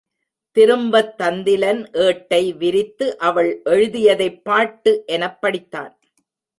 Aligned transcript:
திரும்பத் 0.51 1.21
தந்திலன் 1.21 1.87
ஏட்டை 1.93 2.57
விரித்து 2.57 3.17
அவள் 3.17 3.61
எழுதியதைப் 3.65 4.41
பாட்டு 4.43 5.03
எனப் 5.05 5.43
படித்தான். 5.43 5.95